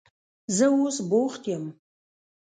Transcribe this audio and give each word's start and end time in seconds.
زه 0.55 0.65
اوس 0.75 0.97
بوخت 1.09 1.43
یم. 1.51 1.65